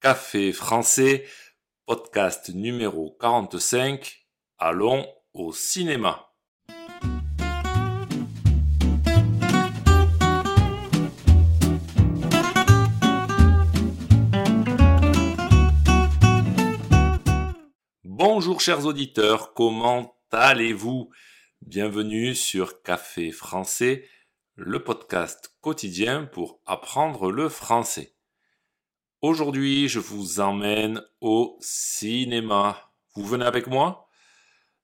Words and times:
Café 0.00 0.50
français, 0.54 1.26
podcast 1.84 2.48
numéro 2.54 3.18
45. 3.20 4.26
Allons 4.56 5.06
au 5.34 5.52
cinéma. 5.52 6.32
Bonjour 18.04 18.62
chers 18.62 18.86
auditeurs, 18.86 19.52
comment 19.52 20.16
allez-vous? 20.32 21.10
Bienvenue 21.60 22.34
sur 22.34 22.80
Café 22.80 23.32
français, 23.32 24.08
le 24.54 24.82
podcast 24.82 25.54
quotidien 25.60 26.24
pour 26.24 26.62
apprendre 26.64 27.30
le 27.30 27.50
français. 27.50 28.14
Aujourd'hui, 29.22 29.86
je 29.86 29.98
vous 29.98 30.40
emmène 30.40 31.02
au 31.20 31.58
cinéma. 31.60 32.90
Vous 33.14 33.26
venez 33.26 33.44
avec 33.44 33.66
moi? 33.66 34.08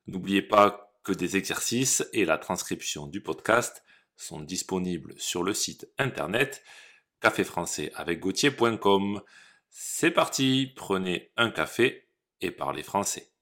N'oubliez 0.09 0.43
pas 0.43 0.93
que 1.05 1.13
des 1.13 1.39
exercices 1.39 2.07
et 2.13 2.27
la 2.27 2.37
transcription 2.37 3.07
du 3.07 3.23
podcast 3.23 3.83
sont 4.15 4.41
disponibles 4.41 5.15
sur 5.17 5.43
le 5.43 5.55
site 5.55 5.89
internet 5.97 6.63
caféfrançais 7.23 7.93
avec 7.95 8.21
C'est 9.71 10.11
parti, 10.11 10.71
prenez 10.77 11.33
un 11.39 11.51
café 11.51 12.11
et 12.43 12.51
parlez 12.51 12.83
français. 12.83 13.36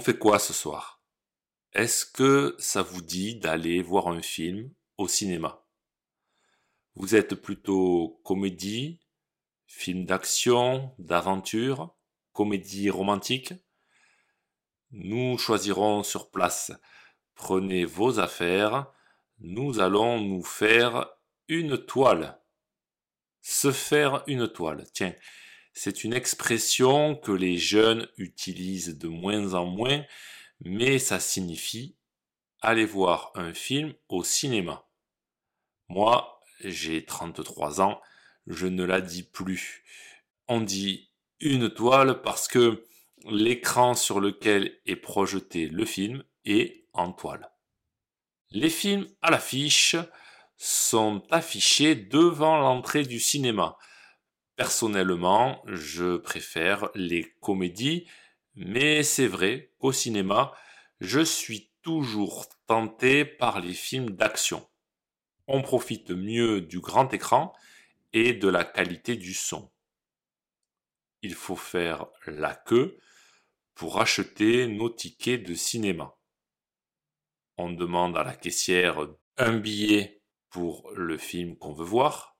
On 0.00 0.02
fait 0.02 0.16
quoi 0.16 0.38
ce 0.38 0.54
soir? 0.54 1.02
Est-ce 1.74 2.06
que 2.06 2.56
ça 2.58 2.80
vous 2.80 3.02
dit 3.02 3.34
d'aller 3.34 3.82
voir 3.82 4.08
un 4.08 4.22
film 4.22 4.72
au 4.96 5.08
cinéma? 5.08 5.62
Vous 6.94 7.14
êtes 7.14 7.34
plutôt 7.34 8.18
comédie, 8.24 9.02
film 9.66 10.06
d'action, 10.06 10.94
d'aventure, 10.98 11.94
comédie 12.32 12.88
romantique? 12.88 13.52
Nous 14.90 15.36
choisirons 15.36 16.02
sur 16.02 16.30
place. 16.30 16.72
Prenez 17.34 17.84
vos 17.84 18.20
affaires, 18.20 18.90
nous 19.38 19.80
allons 19.80 20.18
nous 20.18 20.42
faire 20.42 21.10
une 21.46 21.76
toile. 21.76 22.40
Se 23.42 23.70
faire 23.70 24.24
une 24.26 24.48
toile. 24.48 24.86
Tiens, 24.94 25.14
c'est 25.72 26.04
une 26.04 26.12
expression 26.12 27.16
que 27.16 27.32
les 27.32 27.56
jeunes 27.56 28.08
utilisent 28.16 28.98
de 28.98 29.08
moins 29.08 29.54
en 29.54 29.66
moins, 29.66 30.04
mais 30.60 30.98
ça 30.98 31.20
signifie 31.20 31.96
aller 32.60 32.84
voir 32.84 33.32
un 33.34 33.54
film 33.54 33.94
au 34.08 34.22
cinéma. 34.24 34.86
Moi, 35.88 36.40
j'ai 36.62 37.04
33 37.04 37.80
ans, 37.80 38.00
je 38.46 38.66
ne 38.66 38.84
la 38.84 39.00
dis 39.00 39.22
plus. 39.22 39.82
On 40.48 40.60
dit 40.60 41.10
une 41.40 41.70
toile 41.70 42.20
parce 42.22 42.48
que 42.48 42.84
l'écran 43.24 43.94
sur 43.94 44.20
lequel 44.20 44.78
est 44.86 44.96
projeté 44.96 45.68
le 45.68 45.84
film 45.84 46.22
est 46.44 46.86
en 46.92 47.12
toile. 47.12 47.50
Les 48.50 48.70
films 48.70 49.06
à 49.22 49.30
l'affiche 49.30 49.96
sont 50.56 51.22
affichés 51.30 51.94
devant 51.94 52.58
l'entrée 52.58 53.04
du 53.04 53.20
cinéma. 53.20 53.78
Personnellement, 54.60 55.62
je 55.64 56.18
préfère 56.18 56.90
les 56.94 57.34
comédies, 57.40 58.06
mais 58.54 59.02
c'est 59.02 59.26
vrai 59.26 59.72
qu'au 59.78 59.90
cinéma, 59.90 60.52
je 61.00 61.20
suis 61.20 61.70
toujours 61.80 62.44
tenté 62.66 63.24
par 63.24 63.60
les 63.62 63.72
films 63.72 64.10
d'action. 64.10 64.68
On 65.46 65.62
profite 65.62 66.10
mieux 66.10 66.60
du 66.60 66.78
grand 66.78 67.10
écran 67.14 67.54
et 68.12 68.34
de 68.34 68.48
la 68.48 68.64
qualité 68.64 69.16
du 69.16 69.32
son. 69.32 69.72
Il 71.22 71.32
faut 71.32 71.56
faire 71.56 72.08
la 72.26 72.54
queue 72.54 72.98
pour 73.74 73.98
acheter 73.98 74.66
nos 74.66 74.90
tickets 74.90 75.42
de 75.42 75.54
cinéma. 75.54 76.18
On 77.56 77.70
demande 77.70 78.14
à 78.14 78.24
la 78.24 78.36
caissière 78.36 79.08
un 79.38 79.56
billet 79.56 80.20
pour 80.50 80.90
le 80.94 81.16
film 81.16 81.56
qu'on 81.56 81.72
veut 81.72 81.82
voir 81.82 82.30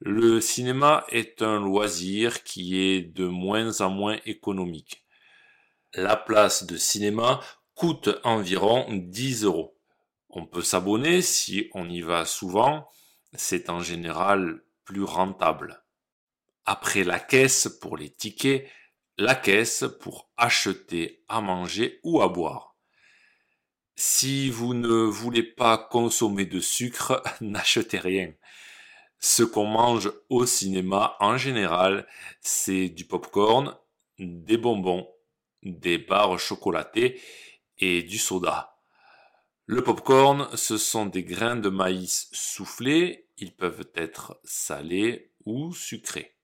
le 0.00 0.42
cinéma 0.42 1.06
est 1.08 1.40
un 1.40 1.58
loisir 1.58 2.42
qui 2.44 2.78
est 2.78 3.00
de 3.00 3.26
moins 3.26 3.80
en 3.80 3.88
moins 3.88 4.18
économique. 4.26 5.06
La 5.94 6.16
place 6.16 6.66
de 6.66 6.76
cinéma 6.76 7.40
coûte 7.74 8.10
environ 8.22 8.86
10 8.90 9.44
euros. 9.44 9.78
On 10.28 10.46
peut 10.46 10.62
s'abonner 10.62 11.22
si 11.22 11.70
on 11.72 11.88
y 11.88 12.02
va 12.02 12.26
souvent, 12.26 12.88
c'est 13.32 13.70
en 13.70 13.80
général 13.80 14.62
plus 14.84 15.02
rentable. 15.02 15.82
Après 16.66 17.02
la 17.02 17.18
caisse 17.18 17.68
pour 17.80 17.96
les 17.96 18.10
tickets, 18.10 18.68
la 19.16 19.34
caisse 19.34 19.84
pour 20.00 20.30
acheter 20.36 21.24
à 21.28 21.40
manger 21.40 22.00
ou 22.02 22.20
à 22.20 22.28
boire. 22.28 22.76
Si 23.94 24.50
vous 24.50 24.74
ne 24.74 24.88
voulez 24.88 25.42
pas 25.42 25.78
consommer 25.78 26.44
de 26.44 26.60
sucre, 26.60 27.22
n'achetez 27.40 27.98
rien. 27.98 28.34
Ce 29.18 29.42
qu'on 29.42 29.66
mange 29.66 30.12
au 30.28 30.46
cinéma 30.46 31.16
en 31.20 31.36
général, 31.36 32.06
c'est 32.40 32.88
du 32.88 33.04
popcorn, 33.04 33.76
des 34.18 34.56
bonbons, 34.56 35.08
des 35.62 35.98
barres 35.98 36.38
chocolatées 36.38 37.20
et 37.78 38.02
du 38.02 38.18
soda. 38.18 38.76
Le 39.66 39.82
popcorn, 39.82 40.48
ce 40.56 40.78
sont 40.78 41.06
des 41.06 41.24
grains 41.24 41.56
de 41.56 41.68
maïs 41.68 42.28
soufflés, 42.32 43.28
ils 43.36 43.54
peuvent 43.54 43.90
être 43.94 44.40
salés 44.44 45.32
ou 45.44 45.74
sucrés. 45.74 46.36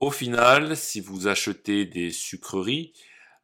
Au 0.00 0.10
final, 0.10 0.76
si 0.76 1.00
vous 1.00 1.26
achetez 1.26 1.86
des 1.86 2.10
sucreries, 2.10 2.92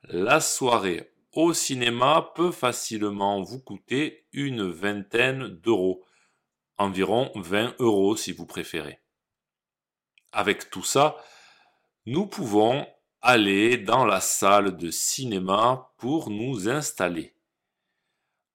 la 0.02 0.40
soirée 0.40 1.12
au 1.32 1.54
cinéma 1.54 2.32
peut 2.34 2.50
facilement 2.50 3.42
vous 3.42 3.60
coûter 3.60 4.26
une 4.32 4.68
vingtaine 4.68 5.48
d'euros 5.48 6.04
environ 6.80 7.30
20 7.34 7.76
euros 7.78 8.16
si 8.16 8.32
vous 8.32 8.46
préférez. 8.46 9.00
Avec 10.32 10.70
tout 10.70 10.82
ça, 10.82 11.16
nous 12.06 12.26
pouvons 12.26 12.86
aller 13.20 13.76
dans 13.76 14.06
la 14.06 14.20
salle 14.20 14.76
de 14.78 14.90
cinéma 14.90 15.92
pour 15.98 16.30
nous 16.30 16.70
installer. 16.70 17.36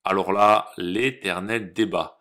Alors 0.04 0.34
là, 0.34 0.72
l'éternel 0.78 1.72
débat. 1.72 2.20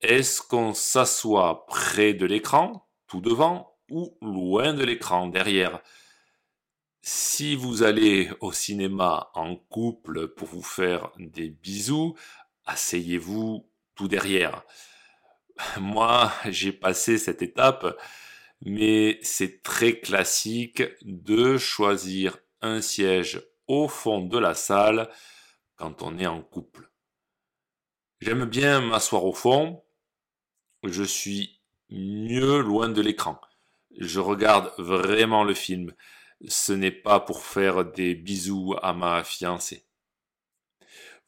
Est-ce 0.00 0.42
qu'on 0.42 0.74
s'assoit 0.74 1.66
près 1.66 2.12
de 2.12 2.26
l'écran, 2.26 2.88
tout 3.06 3.20
devant, 3.20 3.78
ou 3.88 4.18
loin 4.20 4.74
de 4.74 4.84
l'écran, 4.84 5.28
derrière? 5.28 5.80
Si 7.02 7.54
vous 7.54 7.84
allez 7.84 8.30
au 8.40 8.50
cinéma 8.50 9.30
en 9.34 9.54
couple 9.54 10.28
pour 10.34 10.48
vous 10.48 10.62
faire 10.62 11.12
des 11.18 11.50
bisous, 11.50 12.16
asseyez-vous 12.64 13.70
tout 13.94 14.08
derrière. 14.08 14.64
moi, 15.80 16.32
j'ai 16.46 16.72
passé 16.72 17.18
cette 17.18 17.42
étape, 17.42 17.98
mais 18.64 19.18
c'est 19.22 19.62
très 19.62 20.00
classique 20.00 20.82
de 21.02 21.58
choisir 21.58 22.38
un 22.62 22.80
siège 22.80 23.42
au 23.66 23.88
fond 23.88 24.20
de 24.20 24.38
la 24.38 24.54
salle 24.54 25.10
quand 25.76 26.02
on 26.02 26.18
est 26.18 26.26
en 26.26 26.42
couple. 26.42 26.90
J'aime 28.20 28.46
bien 28.46 28.80
m'asseoir 28.80 29.24
au 29.24 29.34
fond, 29.34 29.84
je 30.82 31.02
suis 31.02 31.60
mieux 31.90 32.60
loin 32.60 32.88
de 32.88 33.02
l'écran. 33.02 33.40
Je 33.98 34.20
regarde 34.20 34.72
vraiment 34.78 35.44
le 35.44 35.54
film. 35.54 35.92
Ce 36.48 36.72
n'est 36.72 36.90
pas 36.90 37.20
pour 37.20 37.44
faire 37.44 37.84
des 37.84 38.14
bisous 38.14 38.74
à 38.82 38.92
ma 38.92 39.24
fiancée. 39.24 39.86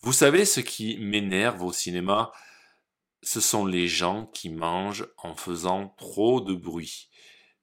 Vous 0.00 0.12
savez 0.12 0.44
ce 0.44 0.60
qui 0.60 0.98
m'énerve 0.98 1.62
au 1.62 1.72
cinéma? 1.72 2.32
Ce 3.22 3.40
sont 3.40 3.66
les 3.66 3.88
gens 3.88 4.26
qui 4.26 4.50
mangent 4.50 5.08
en 5.18 5.34
faisant 5.34 5.88
trop 5.98 6.40
de 6.40 6.54
bruit. 6.54 7.08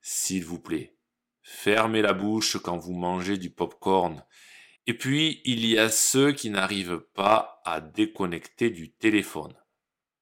S'il 0.01 0.45
vous 0.45 0.59
plaît, 0.59 0.95
fermez 1.41 2.01
la 2.01 2.13
bouche 2.13 2.57
quand 2.57 2.77
vous 2.77 2.93
mangez 2.93 3.37
du 3.37 3.49
pop-corn. 3.49 4.23
Et 4.87 4.97
puis, 4.97 5.41
il 5.45 5.65
y 5.65 5.79
a 5.79 5.89
ceux 5.89 6.31
qui 6.31 6.49
n'arrivent 6.49 7.03
pas 7.13 7.61
à 7.65 7.81
déconnecter 7.81 8.69
du 8.69 8.91
téléphone. 8.91 9.55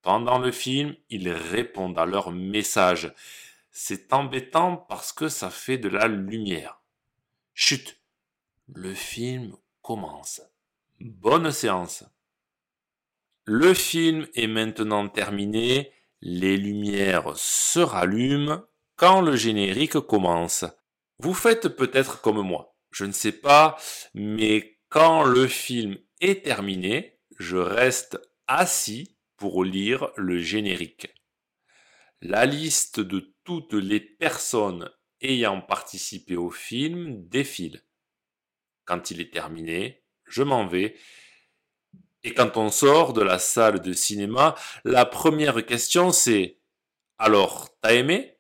Pendant 0.02 0.38
le 0.38 0.52
film, 0.52 0.96
ils 1.10 1.30
répondent 1.30 1.98
à 1.98 2.06
leur 2.06 2.32
message. 2.32 3.14
C'est 3.72 4.14
embêtant 4.14 4.78
parce 4.78 5.12
que 5.12 5.30
ça 5.30 5.50
fait 5.50 5.78
de 5.78 5.90
la 5.90 6.08
lumière. 6.08 6.82
Chut, 7.54 8.00
le 8.74 8.94
film 8.94 9.56
commence. 9.82 10.42
Bonne 11.00 11.52
séance. 11.52 12.06
Le 13.46 13.74
film 13.74 14.28
est 14.36 14.48
maintenant 14.48 15.10
terminé, 15.10 15.92
les 16.22 16.56
lumières 16.56 17.34
se 17.36 17.80
rallument 17.80 18.64
quand 18.96 19.20
le 19.20 19.36
générique 19.36 20.00
commence. 20.00 20.64
Vous 21.20 21.34
faites 21.34 21.68
peut-être 21.68 22.22
comme 22.22 22.42
moi, 22.42 22.78
je 22.92 23.04
ne 23.04 23.12
sais 23.12 23.34
pas, 23.34 23.78
mais 24.14 24.80
quand 24.88 25.24
le 25.24 25.48
film 25.48 25.98
est 26.22 26.46
terminé, 26.46 27.20
je 27.38 27.58
reste 27.58 28.18
assis 28.48 29.18
pour 29.36 29.66
lire 29.66 30.12
le 30.16 30.38
générique. 30.38 31.14
La 32.22 32.46
liste 32.46 33.02
de 33.02 33.36
toutes 33.44 33.74
les 33.74 34.00
personnes 34.00 34.90
ayant 35.20 35.60
participé 35.60 36.38
au 36.38 36.50
film 36.50 37.28
défile. 37.28 37.82
Quand 38.86 39.12
il 39.12 39.20
est 39.20 39.34
terminé, 39.34 40.06
je 40.26 40.44
m'en 40.44 40.66
vais. 40.66 40.96
Et 42.24 42.34
quand 42.34 42.58
on 42.58 42.70
sort 42.70 43.14
de 43.14 43.22
la 43.22 43.38
salle 43.38 43.82
de 43.82 43.94
cinéma, 43.94 44.56
la 44.86 45.06
première 45.06 45.66
question 45.66 46.12
c'est 46.12 46.60
Alors, 47.18 47.70
t'as 47.82 47.94
aimé? 47.94 48.38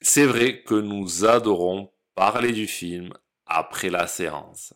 C'est 0.00 0.26
vrai 0.26 0.62
que 0.62 0.74
nous 0.74 1.24
adorons 1.24 1.92
parler 2.14 2.52
du 2.52 2.66
film 2.66 3.12
après 3.46 3.90
la 3.90 4.06
séance. 4.06 4.74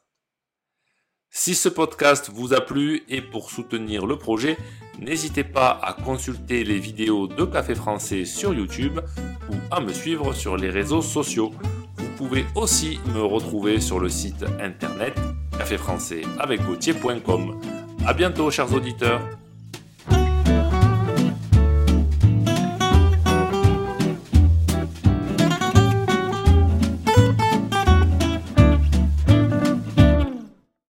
Si 1.35 1.55
ce 1.55 1.69
podcast 1.69 2.31
vous 2.31 2.53
a 2.53 2.61
plu 2.61 3.05
et 3.09 3.23
pour 3.23 3.51
soutenir 3.51 4.07
le 4.07 4.19
projet, 4.19 4.59
n'hésitez 4.99 5.45
pas 5.45 5.71
à 5.83 5.95
consulter 5.95 6.63
les 6.63 6.79
vidéos 6.79 7.27
de 7.27 7.45
Café 7.45 7.75
Français 7.75 8.25
sur 8.25 8.53
YouTube 8.53 9.01
ou 9.51 9.55
à 9.71 9.81
me 9.81 9.93
suivre 9.93 10.35
sur 10.35 10.57
les 10.57 10.69
réseaux 10.69 11.03
sociaux. 11.03 11.53
Vous 11.97 12.09
pouvez 12.17 12.45
aussi 12.55 13.01
me 13.15 13.23
retrouver 13.23 13.81
sur 13.81 13.99
le 13.99 14.11
site 14.11 14.45
internet 14.61 15.15
caféfrançais 15.57 16.23
avec 16.39 16.61
A 18.05 18.13
bientôt 18.15 18.51
chers 18.51 18.73
auditeurs 18.73 19.21